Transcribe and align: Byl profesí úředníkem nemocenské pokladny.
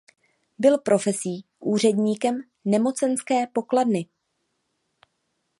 Byl 0.59 0.77
profesí 0.77 1.45
úředníkem 1.59 2.41
nemocenské 2.65 3.47
pokladny. 3.47 4.07